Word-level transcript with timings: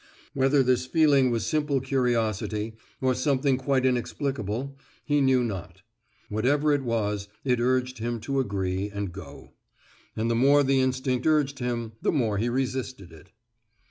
Whether 0.33 0.63
this 0.63 0.87
feeling 0.87 1.29
was 1.29 1.45
simple 1.45 1.79
curiosity, 1.79 2.73
or 3.01 3.13
something 3.13 3.57
quite 3.57 3.85
inexplicable, 3.85 4.75
he 5.05 5.21
knew 5.21 5.43
not. 5.43 5.83
Whatever 6.27 6.73
it 6.73 6.81
was 6.81 7.27
it 7.43 7.59
urged 7.59 7.99
him 7.99 8.19
to 8.21 8.39
agree, 8.39 8.89
and 8.89 9.13
go. 9.13 9.53
And 10.15 10.27
the 10.27 10.33
more 10.33 10.63
the 10.63 10.79
instinct 10.79 11.27
urged 11.27 11.59
him, 11.59 11.91
the 12.01 12.11
more 12.11 12.39
he 12.39 12.49
resisted 12.49 13.11
it. 13.11 13.29